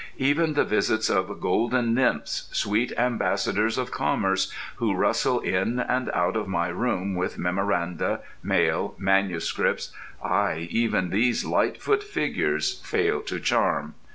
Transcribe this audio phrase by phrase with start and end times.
[0.17, 6.35] Even the visits of golden nymphs, sweet ambassadors of commerce, who rustle in and out
[6.35, 9.91] of my room with memoranda, mail, manuscripts,
[10.23, 13.93] aye, even these lightfoot figures fail to charm.